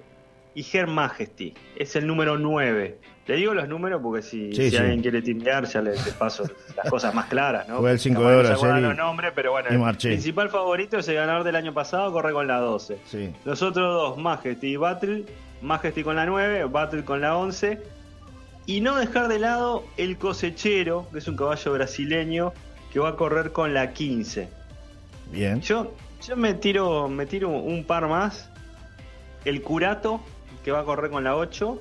y 0.54 0.64
Her 0.72 0.86
Majesty, 0.86 1.54
es 1.76 1.96
el 1.96 2.06
número 2.06 2.38
9. 2.38 2.98
Le 3.26 3.36
digo 3.36 3.54
los 3.54 3.66
números 3.68 4.00
porque 4.02 4.20
si, 4.22 4.52
Sí, 4.52 4.64
si 4.64 4.70
sí. 4.72 4.76
alguien 4.76 5.00
quiere 5.00 5.22
timbear, 5.22 5.64
ya 5.64 5.80
le, 5.80 5.92
le 5.92 6.12
paso 6.18 6.44
las 6.76 6.90
cosas 6.90 7.14
más 7.14 7.24
claras, 7.26 7.66
¿no? 7.68 7.78
Jugué 7.78 7.92
el 7.92 7.98
cinco 7.98 8.20
Capaz 8.20 8.30
de 8.36 8.42
no 8.42 8.48
ayer 8.72 8.78
y- 8.78 8.82
los 8.82 8.96
nombres, 8.96 9.32
pero 9.34 9.52
bueno, 9.52 9.68
el 9.88 9.96
principal 9.96 10.50
favorito 10.50 10.98
es 10.98 11.08
el 11.08 11.14
ganador 11.14 11.42
del 11.44 11.56
año 11.56 11.72
pasado, 11.72 12.12
corre 12.12 12.32
con 12.32 12.46
la 12.46 12.58
12. 12.58 12.98
Sí. 13.06 13.32
Los 13.46 13.62
otros 13.62 13.92
dos, 13.94 14.18
Majesty 14.18 14.68
y 14.72 14.76
Battle. 14.76 15.24
Majesty 15.62 16.02
con 16.04 16.16
la 16.16 16.26
9, 16.26 16.64
Battle 16.64 17.04
con 17.04 17.22
la 17.22 17.36
11. 17.38 17.80
Y 18.66 18.82
no 18.82 18.96
dejar 18.96 19.28
de 19.28 19.38
lado 19.38 19.84
el 19.96 20.18
cosechero, 20.18 21.06
que 21.10 21.18
es 21.18 21.28
un 21.28 21.36
caballo 21.36 21.72
brasileño, 21.72 22.52
que 22.92 22.98
va 23.00 23.10
a 23.10 23.16
correr 23.16 23.52
con 23.52 23.72
la 23.72 23.92
15. 23.94 24.48
Bien. 25.32 25.62
Yo, 25.62 25.94
yo 26.26 26.36
me 26.36 26.52
tiro, 26.52 27.08
me 27.08 27.24
tiro 27.24 27.48
un 27.48 27.84
par 27.84 28.06
más. 28.06 28.50
El 29.46 29.62
curato, 29.62 30.20
que 30.64 30.72
va 30.72 30.80
a 30.80 30.84
correr 30.84 31.10
con 31.10 31.22
la 31.22 31.36
8. 31.36 31.80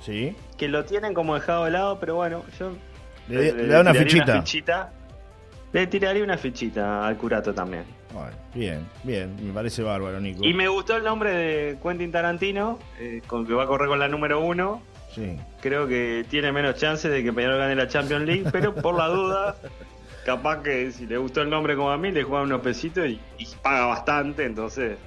Sí. 0.00 0.36
Que 0.56 0.68
lo 0.68 0.84
tienen 0.84 1.14
como 1.14 1.34
dejado 1.34 1.64
de 1.64 1.70
lado, 1.72 1.98
pero 1.98 2.16
bueno, 2.16 2.44
yo 2.58 2.72
Le, 3.28 3.52
le 3.52 3.66
da 3.66 3.80
una 3.80 3.94
fichita. 3.94 4.92
Le 5.72 5.86
tiraría 5.86 6.22
una 6.22 6.36
fichita 6.36 7.06
al 7.06 7.16
curato 7.16 7.54
también. 7.54 7.84
Bueno, 8.12 8.36
bien, 8.54 8.86
bien. 9.04 9.34
Me 9.42 9.54
parece 9.54 9.82
bárbaro, 9.82 10.20
Nico. 10.20 10.44
Y 10.44 10.52
me 10.52 10.68
gustó 10.68 10.96
el 10.96 11.04
nombre 11.04 11.30
de 11.32 11.78
Quentin 11.82 12.12
Tarantino, 12.12 12.78
eh, 12.98 13.22
con 13.26 13.46
que 13.46 13.54
va 13.54 13.62
a 13.64 13.66
correr 13.66 13.88
con 13.88 13.98
la 13.98 14.06
número 14.08 14.40
1. 14.40 14.82
Sí. 15.14 15.38
Creo 15.62 15.86
que 15.88 16.26
tiene 16.28 16.52
menos 16.52 16.76
chances 16.76 17.10
de 17.10 17.22
que 17.22 17.32
Peñarol 17.32 17.58
gane 17.58 17.74
la 17.74 17.88
Champions 17.88 18.26
League, 18.26 18.44
pero 18.52 18.74
por 18.74 18.96
la 18.98 19.08
duda, 19.08 19.56
capaz 20.26 20.62
que 20.62 20.92
si 20.92 21.06
le 21.06 21.16
gustó 21.16 21.40
el 21.40 21.48
nombre 21.48 21.74
como 21.74 21.90
a 21.90 21.96
mí, 21.96 22.10
le 22.12 22.22
juega 22.22 22.42
unos 22.42 22.60
pesitos 22.60 23.06
y, 23.06 23.18
y 23.38 23.46
paga 23.62 23.86
bastante. 23.86 24.44
Entonces, 24.44 24.98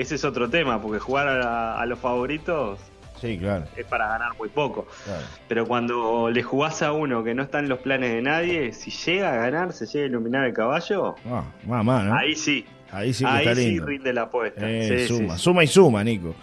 ese 0.00 0.14
es 0.16 0.24
otro 0.24 0.48
tema, 0.48 0.80
porque 0.80 0.98
jugar 0.98 1.28
a, 1.28 1.80
a 1.80 1.86
los 1.86 1.98
favoritos 1.98 2.78
Sí, 3.20 3.36
claro. 3.36 3.64
es 3.76 3.84
para 3.86 4.06
ganar 4.08 4.36
muy 4.38 4.48
poco. 4.48 4.86
claro. 5.04 5.22
Pero 5.48 5.66
cuando 5.66 6.30
le 6.30 6.42
jugás 6.42 6.82
a 6.82 6.92
uno 6.92 7.24
que 7.24 7.34
no 7.34 7.42
está 7.42 7.58
en 7.58 7.68
los 7.68 7.80
planes 7.80 8.12
de 8.12 8.22
nadie, 8.22 8.72
si 8.72 8.90
llega 8.92 9.32
a 9.32 9.36
ganar, 9.36 9.72
se 9.72 9.86
llega 9.86 10.04
a 10.04 10.08
iluminar 10.08 10.44
el 10.46 10.52
caballo, 10.54 11.16
Ah, 11.28 11.42
mamá, 11.66 12.04
¿no? 12.04 12.14
ahí 12.16 12.34
sí. 12.36 12.64
Ahí 12.92 13.12
sí 13.12 13.24
que 13.24 13.30
ahí 13.30 13.46
está 13.46 13.54
sí 13.56 13.80
rinde 13.80 14.12
la 14.12 14.22
apuesta. 14.22 14.60
Eh, 14.70 15.00
sí, 15.06 15.08
suma, 15.08 15.36
sí. 15.36 15.42
suma 15.42 15.64
y 15.64 15.66
suma, 15.66 16.04
Nico. 16.04 16.34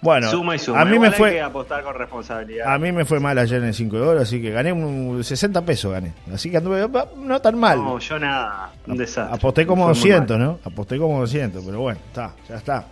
Bueno, 0.00 0.30
suma 0.30 0.54
y 0.54 0.58
suma. 0.58 0.80
a 0.80 0.84
mí 0.84 0.92
me 0.92 0.96
Igual 0.96 1.06
hay 1.06 1.12
que 1.12 1.16
fue 1.16 1.40
apostar 1.40 1.82
con 1.82 1.94
responsabilidad. 1.94 2.72
a 2.72 2.78
mí 2.78 2.92
me 2.92 3.04
fue 3.04 3.18
mal 3.18 3.36
ayer 3.36 3.60
en 3.60 3.68
el 3.68 3.74
5 3.74 3.96
de 3.96 4.02
oro, 4.02 4.20
así 4.20 4.40
que 4.40 4.50
gané 4.50 4.72
un 4.72 5.24
60 5.24 5.62
pesos 5.62 5.92
gané. 5.92 6.12
Así 6.32 6.50
que 6.50 6.58
anduve 6.58 6.88
no 7.16 7.40
tan 7.40 7.58
mal. 7.58 7.78
No, 7.82 7.98
yo 7.98 8.18
nada. 8.18 8.70
Un 8.86 8.96
desastre. 8.96 9.34
Aposté 9.36 9.66
como 9.66 9.84
Fue 9.84 9.94
muy 9.94 10.10
200, 10.10 10.38
¿no? 10.38 10.58
Aposté 10.64 10.98
como 10.98 11.20
200, 11.20 11.64
pero 11.64 11.80
bueno, 11.80 11.98
está, 12.08 12.32
ya 12.48 12.56
está. 12.56 12.84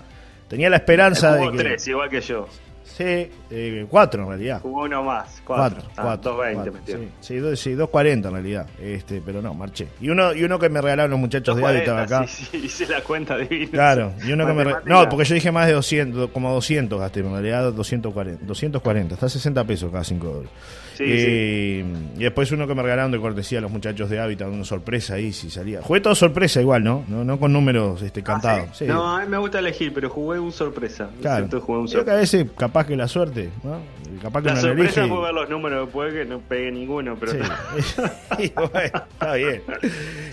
Tenía 0.48 0.68
la 0.70 0.76
esperanza 0.76 1.34
de 1.34 1.50
que 1.50 1.58
tres, 1.58 1.86
igual 1.88 2.08
que 2.10 2.20
yo. 2.20 2.48
Sí, 2.86 3.28
eh, 3.50 3.86
cuatro 3.90 4.22
en 4.22 4.28
realidad. 4.28 4.60
Jugó 4.62 4.84
uno 4.84 5.02
más, 5.02 5.42
Cuatro, 5.44 5.82
cuatro. 5.82 5.90
Ah, 5.96 6.02
cuatro, 6.02 6.38
2.20 6.38 6.54
cuatro. 6.54 6.72
metió. 6.72 6.98
Sí, 6.98 7.08
sí, 7.20 7.36
dos- 7.38 7.60
sí, 7.60 7.74
2.40 7.74 8.28
en 8.28 8.32
realidad. 8.32 8.66
Este, 8.80 9.20
pero 9.24 9.42
no, 9.42 9.52
marché. 9.54 9.88
Y 10.00 10.08
uno, 10.08 10.32
y 10.34 10.44
uno 10.44 10.58
que 10.58 10.68
me 10.68 10.80
regalaron 10.80 11.10
los 11.10 11.20
muchachos 11.20 11.56
de 11.56 11.62
2.40, 11.62 11.66
Hábitat 11.68 11.98
acá. 11.98 12.26
Sí, 12.26 12.44
sí, 12.50 12.56
hice 12.64 12.86
la 12.86 13.00
cuenta 13.02 13.36
divina. 13.36 13.70
Claro, 13.72 14.12
y 14.26 14.32
uno 14.32 14.46
que 14.46 14.52
me... 14.52 14.64
No, 14.86 15.08
porque 15.08 15.24
yo 15.24 15.34
dije 15.34 15.52
más 15.52 15.66
de 15.66 15.72
200, 15.74 16.30
como 16.30 16.52
200 16.54 16.98
gasté, 17.00 17.20
en 17.20 17.32
realidad 17.32 17.72
240, 17.72 18.44
240, 18.46 19.14
está 19.14 19.26
a 19.26 19.28
60 19.28 19.64
pesos 19.64 19.90
cada 19.90 20.04
5 20.04 20.26
dólares. 20.26 20.50
Sí, 20.96 21.04
y, 21.04 21.84
y 22.16 22.22
después 22.24 22.50
uno 22.52 22.66
que 22.66 22.74
me 22.74 22.82
regalaron 22.82 23.10
de 23.12 23.20
cortesía 23.20 23.58
a 23.58 23.60
los 23.62 23.70
muchachos 23.70 24.08
de 24.08 24.18
Hábitat, 24.18 24.48
una 24.48 24.64
sorpresa 24.64 25.14
ahí, 25.14 25.30
si 25.32 25.50
salía. 25.50 25.82
Jugué 25.82 26.00
todo 26.00 26.14
sorpresa 26.14 26.60
igual, 26.62 26.82
¿no? 26.84 27.04
No, 27.08 27.22
no 27.22 27.38
con 27.38 27.52
números 27.52 28.00
este, 28.00 28.22
cantados. 28.22 28.68
Sí. 28.78 28.86
No, 28.86 29.16
a 29.16 29.20
mí 29.20 29.28
me 29.28 29.36
gusta 29.36 29.58
elegir, 29.58 29.92
pero 29.92 30.08
jugué 30.08 30.38
un 30.38 30.52
sorpresa. 30.52 31.10
Claro. 31.20 31.48
Jugué 31.60 31.78
un 31.80 31.86
Creo 31.88 32.04
que 32.04 32.10
a 32.10 32.14
sorpresa. 32.14 32.38
veces 32.38 32.46
capaz 32.56 32.75
que 32.85 32.97
la 32.97 33.09
suerte, 33.09 33.50
¿no? 33.62 33.80
Capaz 34.21 34.42
que 34.42 34.49
La 34.49 34.56
sorpresa 34.56 35.06
fue 35.06 35.21
ver 35.23 35.33
los 35.35 35.49
números 35.49 35.87
después 35.87 36.12
que 36.12 36.25
no 36.25 36.40
pegué 36.40 36.71
ninguno, 36.73 37.16
pero 37.18 37.33
Sí. 37.33 37.38
no, 37.38 38.42
Y 38.42 38.49
bueno, 38.73 39.02
está 39.12 39.35
bien. 39.35 39.62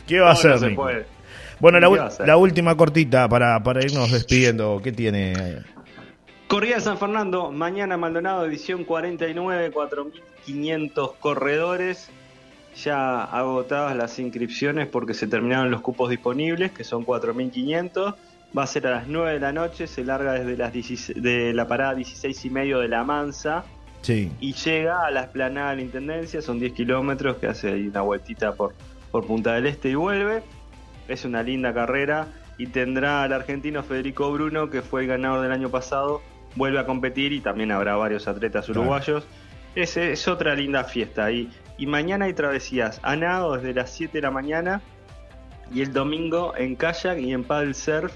¿Qué 0.07 0.19
va 0.19 0.25
a 0.31 0.33
no 0.33 0.39
hacer, 0.39 0.59
se 0.59 0.69
Nico? 0.69 0.81
puede. 0.83 1.05
Bueno, 1.59 1.79
la, 1.79 1.87
¿Qué 1.87 1.93
ul- 1.93 1.97
va 1.99 2.03
a 2.03 2.07
hacer? 2.07 2.27
la 2.27 2.37
última 2.37 2.75
cortita 2.75 3.29
para, 3.29 3.61
para 3.63 3.83
irnos 3.85 4.11
despidiendo. 4.11 4.81
¿Qué 4.83 4.91
tiene? 4.91 5.61
Corrida 6.47 6.75
de 6.75 6.81
San 6.81 6.97
Fernando, 6.97 7.51
mañana 7.51 7.95
Maldonado, 7.97 8.45
edición 8.45 8.83
49, 8.83 9.71
4.500 9.73 11.13
corredores. 11.19 12.09
Ya 12.83 13.23
agotadas 13.23 13.95
las 13.95 14.17
inscripciones 14.17 14.87
porque 14.87 15.13
se 15.13 15.27
terminaron 15.27 15.69
los 15.69 15.81
cupos 15.81 16.09
disponibles, 16.09 16.71
que 16.71 16.83
son 16.83 17.05
4.500. 17.05 18.15
Va 18.57 18.63
a 18.63 18.67
ser 18.67 18.85
a 18.87 18.91
las 18.91 19.07
9 19.07 19.33
de 19.33 19.39
la 19.39 19.51
noche, 19.51 19.87
se 19.87 20.03
larga 20.03 20.33
desde 20.33 20.55
las 20.57 20.71
16 20.71 21.21
de 21.21 21.53
la 21.53 21.67
parada 21.67 21.95
16 21.95 22.45
y 22.45 22.49
medio 22.51 22.79
de 22.79 22.87
La 22.87 23.03
Mansa 23.03 23.63
Sí. 24.01 24.31
y 24.41 24.53
llega 24.53 25.05
a 25.05 25.11
la 25.11 25.21
esplanada 25.21 25.71
de 25.71 25.77
la 25.77 25.81
Intendencia, 25.83 26.41
son 26.41 26.59
10 26.59 26.73
kilómetros, 26.73 27.37
que 27.37 27.47
hace 27.47 27.71
ahí 27.71 27.87
una 27.87 28.01
vueltita 28.01 28.53
por, 28.53 28.73
por 29.11 29.25
Punta 29.25 29.53
del 29.53 29.65
Este 29.65 29.89
y 29.89 29.95
vuelve. 29.95 30.43
Es 31.07 31.25
una 31.25 31.41
linda 31.41 31.73
carrera 31.73 32.27
y 32.57 32.67
tendrá 32.67 33.23
al 33.23 33.33
argentino 33.33 33.81
Federico 33.81 34.31
Bruno, 34.31 34.69
que 34.69 34.81
fue 34.81 35.01
el 35.01 35.07
ganador 35.07 35.41
del 35.41 35.51
año 35.51 35.69
pasado, 35.69 36.21
vuelve 36.55 36.79
a 36.79 36.85
competir 36.85 37.31
y 37.33 37.39
también 37.39 37.71
habrá 37.71 37.95
varios 37.95 38.27
atletas 38.27 38.65
Claro. 38.65 38.81
uruguayos. 38.81 39.25
Es, 39.73 39.97
es 39.97 40.27
otra 40.27 40.53
linda 40.53 40.83
fiesta 40.83 41.31
y, 41.31 41.49
y 41.79 41.87
mañana 41.87 42.25
hay 42.25 42.33
travesías 42.33 42.99
a 43.01 43.15
nado 43.15 43.55
desde 43.55 43.73
las 43.73 43.89
7 43.89 44.11
de 44.19 44.21
la 44.21 44.29
mañana 44.31 44.81
y 45.73 45.81
el 45.81 45.91
domingo 45.93 46.53
en 46.55 46.75
kayak 46.75 47.17
y 47.17 47.33
en 47.33 47.43
paddle 47.43 47.73
surf 47.73 48.13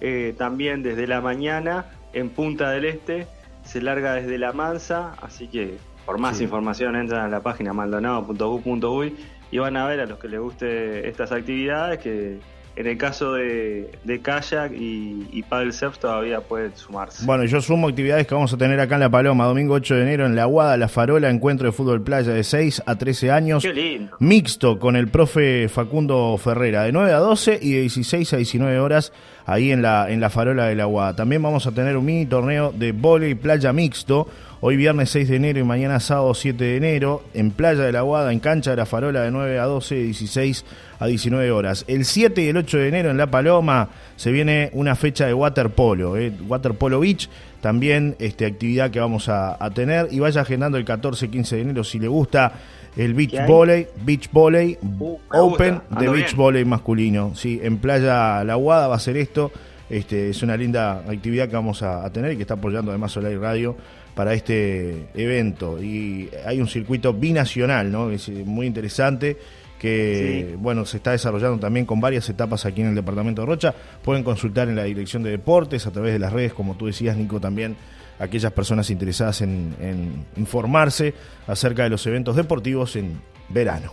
eh, 0.00 0.34
también 0.36 0.82
desde 0.82 1.06
la 1.06 1.20
mañana 1.20 1.86
en 2.12 2.30
Punta 2.30 2.70
del 2.70 2.84
Este 2.84 3.26
se 3.64 3.80
larga 3.82 4.14
desde 4.14 4.38
La 4.38 4.52
Mansa, 4.52 5.14
así 5.20 5.46
que 5.48 5.76
por 6.06 6.18
más 6.18 6.38
Sí. 6.38 6.44
información 6.44 6.96
entran 6.96 7.24
a 7.24 7.28
la 7.28 7.40
página 7.40 7.72
maldonado.gu.uy 7.72 9.16
y 9.50 9.58
van 9.58 9.76
a 9.76 9.86
ver 9.86 10.00
a 10.00 10.06
los 10.06 10.18
que 10.18 10.28
les 10.28 10.40
guste 10.40 11.08
estas 11.08 11.32
actividades 11.32 11.98
que 11.98 12.38
en 12.76 12.86
el 12.86 12.96
caso 12.96 13.34
de, 13.34 13.90
de 14.04 14.20
kayak 14.20 14.72
y, 14.72 15.28
y 15.32 15.42
paddle 15.42 15.72
surf 15.72 15.98
todavía 15.98 16.40
pueden 16.40 16.74
sumarse. 16.76 17.26
Bueno, 17.26 17.44
yo 17.44 17.60
sumo 17.60 17.88
actividades 17.88 18.26
que 18.26 18.34
vamos 18.34 18.52
a 18.52 18.56
tener 18.56 18.78
acá 18.80 18.94
en 18.94 19.00
La 19.00 19.10
Paloma. 19.10 19.44
Domingo 19.44 19.74
8 19.74 19.96
de 19.96 20.02
enero 20.02 20.26
en 20.26 20.36
La 20.36 20.42
Aguada, 20.42 20.76
La 20.76 20.88
Farola, 20.88 21.28
encuentro 21.28 21.66
de 21.66 21.72
fútbol 21.72 22.02
playa 22.02 22.32
de 22.32 22.44
6 22.44 22.84
a 22.86 22.96
13 22.96 23.30
años. 23.30 23.62
Qué 23.62 23.72
lindo. 23.72 24.16
Mixto 24.18 24.78
con 24.78 24.96
el 24.96 25.08
profe 25.08 25.68
Facundo 25.68 26.38
Ferrera, 26.38 26.84
de 26.84 26.92
9 26.92 27.12
a 27.12 27.18
12 27.18 27.58
y 27.60 27.72
de 27.72 27.80
16 27.82 28.32
a 28.32 28.36
19 28.36 28.78
horas 28.78 29.12
ahí 29.46 29.72
en 29.72 29.82
la, 29.82 30.10
en 30.10 30.20
la 30.20 30.30
Farola 30.30 30.66
de 30.66 30.76
la 30.76 30.84
Aguada. 30.84 31.16
También 31.16 31.42
vamos 31.42 31.66
a 31.66 31.72
tener 31.72 31.96
un 31.96 32.04
mini 32.04 32.26
torneo 32.26 32.72
de 32.72 32.92
vóley 32.92 33.34
playa 33.34 33.72
mixto, 33.72 34.28
hoy 34.62 34.76
viernes 34.76 35.10
6 35.10 35.28
de 35.28 35.36
enero 35.36 35.58
y 35.60 35.64
mañana 35.64 36.00
sábado 36.00 36.34
7 36.34 36.62
de 36.62 36.76
enero, 36.76 37.22
en 37.34 37.50
Playa 37.50 37.82
de 37.82 37.92
la 37.92 38.00
Aguada, 38.00 38.32
en 38.32 38.40
cancha 38.40 38.70
de 38.70 38.76
la 38.76 38.86
Farola 38.86 39.22
de 39.22 39.30
9 39.30 39.58
a 39.58 39.64
12 39.64 39.96
y 39.96 40.02
16 40.04 40.64
a 40.98 41.06
19 41.06 41.50
horas. 41.50 41.84
El 41.88 42.04
7 42.04 42.42
y 42.42 42.48
el 42.48 42.56
8 42.58 42.78
de 42.78 42.88
enero 42.88 43.10
en 43.10 43.16
La 43.16 43.30
Paloma 43.30 43.88
se 44.16 44.30
viene 44.32 44.70
una 44.74 44.96
fecha 44.96 45.26
de 45.26 45.34
waterpolo, 45.34 46.16
eh, 46.16 46.32
Waterpolo 46.46 47.00
Beach, 47.00 47.28
también 47.60 48.16
este, 48.18 48.46
actividad 48.46 48.90
que 48.90 49.00
vamos 49.00 49.28
a, 49.28 49.62
a 49.62 49.70
tener 49.70 50.08
y 50.10 50.18
vaya 50.18 50.42
agendando 50.42 50.76
el 50.78 50.84
14 50.84 51.28
15 51.30 51.56
de 51.56 51.62
enero 51.62 51.84
si 51.84 51.98
le 51.98 52.08
gusta 52.08 52.52
el 52.96 53.14
beach 53.14 53.34
volley, 53.46 53.86
beach 54.04 54.28
volley 54.32 54.76
Uh, 54.98 55.16
open 55.32 55.80
de 55.90 56.08
beach 56.08 56.26
bien. 56.26 56.36
volley 56.36 56.64
masculino. 56.64 57.32
Sí, 57.36 57.60
en 57.62 57.78
Playa 57.78 58.42
La 58.44 58.54
Aguada 58.54 58.88
va 58.88 58.96
a 58.96 59.00
ser 59.00 59.16
esto. 59.16 59.52
Este, 59.90 60.30
es 60.30 60.42
una 60.42 60.56
linda 60.56 60.98
actividad 61.08 61.48
que 61.48 61.56
vamos 61.56 61.82
a, 61.82 62.04
a 62.06 62.10
tener 62.12 62.32
y 62.32 62.36
que 62.36 62.42
está 62.42 62.54
apoyando 62.54 62.92
además 62.92 63.12
Solar 63.12 63.36
Radio 63.38 63.76
para 64.14 64.32
este 64.34 65.06
evento. 65.14 65.82
Y 65.82 66.30
hay 66.46 66.60
un 66.60 66.68
circuito 66.68 67.12
binacional, 67.12 67.90
¿no? 67.90 68.10
Es 68.10 68.28
eh, 68.28 68.44
muy 68.46 68.66
interesante 68.66 69.36
que 69.80 70.48
Sí. 70.50 70.56
bueno 70.58 70.84
se 70.84 70.98
está 70.98 71.12
desarrollando 71.12 71.58
también 71.58 71.86
con 71.86 72.00
varias 72.00 72.28
etapas 72.28 72.66
aquí 72.66 72.82
en 72.82 72.88
el 72.88 72.94
departamento 72.94 73.42
de 73.42 73.46
Rocha. 73.46 73.74
Pueden 74.04 74.22
consultar 74.22 74.68
en 74.68 74.76
la 74.76 74.84
dirección 74.84 75.22
de 75.22 75.30
deportes 75.30 75.86
a 75.86 75.90
través 75.90 76.12
de 76.12 76.18
las 76.18 76.32
redes, 76.32 76.52
como 76.52 76.76
tú 76.76 76.86
decías, 76.86 77.16
Nico, 77.16 77.40
también 77.40 77.76
aquellas 78.18 78.52
personas 78.52 78.90
interesadas 78.90 79.40
en, 79.40 79.74
en 79.80 80.26
informarse 80.36 81.14
acerca 81.46 81.82
de 81.84 81.88
los 81.88 82.06
eventos 82.06 82.36
deportivos 82.36 82.94
en 82.96 83.18
verano. 83.48 83.92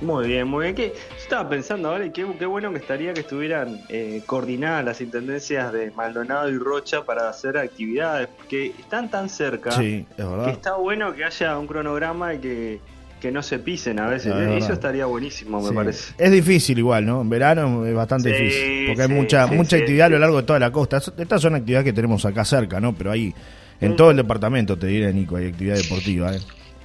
Muy 0.00 0.26
bien, 0.26 0.46
muy 0.48 0.64
bien. 0.64 0.74
Que 0.74 0.88
yo 0.88 1.16
estaba 1.16 1.48
pensando 1.48 1.88
ahora 1.90 2.04
y 2.06 2.10
qué, 2.10 2.26
qué 2.38 2.46
bueno 2.46 2.70
que 2.72 2.78
estaría 2.78 3.14
que 3.14 3.20
estuvieran 3.20 3.80
eh, 3.88 4.22
coordinadas 4.26 4.84
las 4.84 5.00
intendencias 5.00 5.72
de 5.72 5.90
Maldonado 5.92 6.50
y 6.50 6.58
Rocha 6.58 7.04
para 7.04 7.28
hacer 7.28 7.56
actividades, 7.56 8.28
porque 8.36 8.74
están 8.78 9.10
tan 9.10 9.28
cerca 9.28 9.70
Sí, 9.78 10.06
es 10.16 10.24
que 10.44 10.50
está 10.50 10.76
bueno 10.76 11.14
que 11.14 11.24
haya 11.24 11.56
un 11.58 11.66
cronograma 11.66 12.34
y 12.34 12.38
que, 12.38 12.80
que 13.20 13.30
no 13.32 13.42
se 13.42 13.58
pisen 13.60 13.98
a 14.00 14.08
veces. 14.08 14.34
Es 14.34 14.64
Eso 14.64 14.72
estaría 14.74 15.06
buenísimo, 15.06 15.62
me 15.62 15.68
Sí. 15.70 15.74
parece. 15.74 16.14
Es 16.18 16.30
difícil 16.30 16.78
igual, 16.78 17.06
¿no? 17.06 17.22
En 17.22 17.30
verano 17.30 17.86
es 17.86 17.94
bastante 17.94 18.34
Sí, 18.34 18.42
difícil, 18.42 18.86
porque 18.88 19.02
hay 19.02 19.08
mucha 19.08 19.46
mucha 19.46 19.76
actividad 19.76 20.06
a 20.08 20.10
lo 20.10 20.18
largo 20.18 20.36
de 20.38 20.42
toda 20.42 20.58
la 20.58 20.70
costa. 20.70 20.98
Estas 20.98 21.40
son 21.40 21.54
actividades 21.54 21.84
que 21.84 21.92
tenemos 21.94 22.24
acá 22.26 22.44
cerca, 22.44 22.80
¿no? 22.80 22.92
Pero 22.94 23.10
ahí, 23.12 23.32
en 23.80 23.92
Mm. 23.92 23.96
todo 23.96 24.10
el 24.10 24.16
departamento, 24.18 24.76
te 24.76 24.88
diré, 24.88 25.12
Nico, 25.14 25.36
hay 25.36 25.46
actividad 25.48 25.76
deportiva, 25.76 26.34
¿eh? 26.34 26.40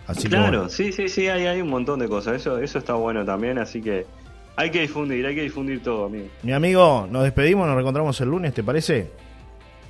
Así 0.09 0.27
Claro, 0.27 0.69
sí, 0.69 0.91
sí, 0.91 1.07
sí, 1.07 1.27
hay, 1.27 1.45
hay 1.45 1.61
un 1.61 1.69
montón 1.69 1.99
de 1.99 2.09
cosas. 2.09 2.35
Eso, 2.35 2.57
eso 2.57 2.79
está 2.79 2.93
bueno 2.95 3.23
también, 3.23 3.59
así 3.59 3.79
que 3.79 4.07
hay 4.55 4.71
que 4.71 4.81
difundir, 4.81 5.23
hay 5.23 5.35
que 5.35 5.43
difundir 5.43 5.83
todo, 5.83 6.05
amigo. 6.05 6.25
Mi 6.41 6.51
amigo, 6.51 7.07
nos 7.11 7.23
despedimos, 7.23 7.67
nos 7.67 7.75
reencontramos 7.75 8.19
el 8.19 8.29
lunes, 8.29 8.51
¿te 8.55 8.63
parece? 8.63 9.11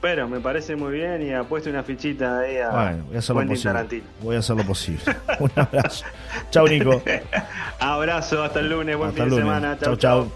Pero 0.01 0.27
me 0.27 0.41
parece 0.41 0.75
muy 0.75 0.93
bien 0.93 1.21
y 1.21 1.33
apuesto 1.33 1.69
una 1.69 1.83
fichita 1.83 2.39
ahí 2.39 2.57
a 2.57 2.69
Bueno, 2.69 3.03
voy 3.07 3.15
a 3.15 3.19
hacer 3.19 3.35
lo 3.35 3.41
posible. 3.47 3.63
Tarantino. 3.63 4.03
Voy 4.21 4.35
a 4.35 4.39
hacer 4.39 4.55
lo 4.57 4.63
posible. 4.63 5.01
Un 5.39 5.51
abrazo. 5.55 6.05
Chau, 6.51 6.67
Nico. 6.67 7.01
Abrazo, 7.79 8.43
hasta 8.43 8.59
el 8.59 8.69
lunes, 8.69 8.97
buen 8.97 9.09
Hasta 9.09 9.23
fin 9.23 9.31
de 9.31 9.37
semana. 9.37 9.77
Chau, 9.79 9.95
chau. 9.95 10.31